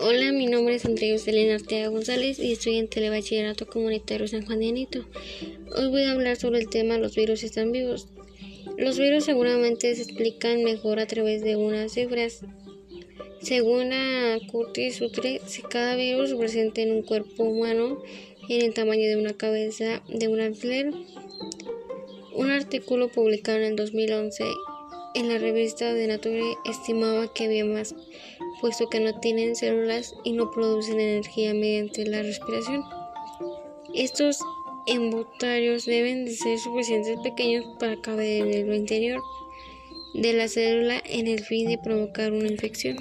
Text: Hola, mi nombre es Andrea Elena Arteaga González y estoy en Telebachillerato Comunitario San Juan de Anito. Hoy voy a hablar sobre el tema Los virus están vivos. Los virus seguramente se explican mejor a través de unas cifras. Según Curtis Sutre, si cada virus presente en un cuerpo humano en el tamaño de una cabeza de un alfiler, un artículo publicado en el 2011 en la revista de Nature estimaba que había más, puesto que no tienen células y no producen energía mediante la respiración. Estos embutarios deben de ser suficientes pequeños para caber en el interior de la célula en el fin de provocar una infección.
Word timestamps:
Hola, 0.00 0.30
mi 0.30 0.46
nombre 0.46 0.76
es 0.76 0.84
Andrea 0.84 1.16
Elena 1.26 1.56
Arteaga 1.56 1.88
González 1.88 2.38
y 2.38 2.52
estoy 2.52 2.76
en 2.76 2.88
Telebachillerato 2.88 3.66
Comunitario 3.66 4.28
San 4.28 4.46
Juan 4.46 4.60
de 4.60 4.68
Anito. 4.68 5.04
Hoy 5.74 5.88
voy 5.88 6.02
a 6.04 6.12
hablar 6.12 6.36
sobre 6.36 6.60
el 6.60 6.68
tema 6.68 6.98
Los 6.98 7.16
virus 7.16 7.42
están 7.42 7.72
vivos. 7.72 8.06
Los 8.76 8.96
virus 8.96 9.24
seguramente 9.24 9.92
se 9.96 10.02
explican 10.02 10.62
mejor 10.62 11.00
a 11.00 11.06
través 11.08 11.42
de 11.42 11.56
unas 11.56 11.92
cifras. 11.92 12.42
Según 13.40 13.90
Curtis 14.52 14.96
Sutre, 14.96 15.40
si 15.46 15.62
cada 15.62 15.96
virus 15.96 16.32
presente 16.34 16.82
en 16.82 16.92
un 16.92 17.02
cuerpo 17.02 17.42
humano 17.42 18.00
en 18.48 18.62
el 18.62 18.74
tamaño 18.74 19.08
de 19.08 19.16
una 19.16 19.36
cabeza 19.36 20.02
de 20.08 20.28
un 20.28 20.40
alfiler, 20.40 20.92
un 22.34 22.50
artículo 22.50 23.08
publicado 23.08 23.58
en 23.58 23.64
el 23.64 23.76
2011 23.76 24.44
en 25.18 25.28
la 25.28 25.38
revista 25.38 25.92
de 25.94 26.06
Nature 26.06 26.54
estimaba 26.64 27.26
que 27.34 27.46
había 27.46 27.64
más, 27.64 27.92
puesto 28.60 28.88
que 28.88 29.00
no 29.00 29.18
tienen 29.18 29.56
células 29.56 30.14
y 30.22 30.30
no 30.30 30.48
producen 30.52 31.00
energía 31.00 31.52
mediante 31.54 32.06
la 32.06 32.22
respiración. 32.22 32.84
Estos 33.94 34.38
embutarios 34.86 35.86
deben 35.86 36.24
de 36.24 36.30
ser 36.30 36.56
suficientes 36.60 37.18
pequeños 37.20 37.66
para 37.80 38.00
caber 38.00 38.46
en 38.46 38.54
el 38.54 38.74
interior 38.74 39.20
de 40.14 40.32
la 40.34 40.46
célula 40.46 41.02
en 41.04 41.26
el 41.26 41.40
fin 41.40 41.68
de 41.68 41.78
provocar 41.78 42.32
una 42.32 42.46
infección. 42.46 42.96